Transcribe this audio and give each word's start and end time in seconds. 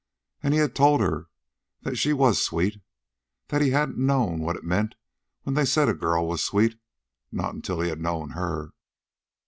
And 0.41 0.55
he 0.55 0.59
had 0.59 0.73
told 0.73 0.99
her 1.01 1.27
that 1.83 1.95
she 1.95 2.11
was 2.11 2.41
sweet; 2.41 2.81
that 3.49 3.61
he 3.61 3.69
hadn't 3.69 3.99
known 3.99 4.39
what 4.39 4.55
it 4.55 4.63
meant 4.63 4.95
when 5.43 5.53
they 5.53 5.63
said 5.63 5.89
a 5.89 5.93
girl 5.93 6.27
was 6.27 6.43
sweet, 6.43 6.79
not 7.31 7.53
until 7.53 7.81
he 7.81 7.89
had 7.89 8.01
known 8.01 8.31
her. 8.31 8.71